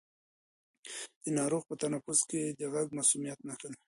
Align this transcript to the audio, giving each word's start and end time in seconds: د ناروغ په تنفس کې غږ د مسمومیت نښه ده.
د 1.23 1.25
ناروغ 1.37 1.63
په 1.69 1.75
تنفس 1.83 2.19
کې 2.29 2.41
غږ 2.73 2.87
د 2.91 2.95
مسمومیت 2.99 3.39
نښه 3.47 3.67
ده. 3.71 3.77